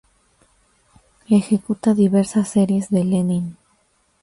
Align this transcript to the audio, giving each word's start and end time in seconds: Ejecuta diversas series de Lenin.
Ejecuta 1.29 1.93
diversas 1.93 2.49
series 2.49 2.89
de 2.89 3.03
Lenin. 3.03 3.55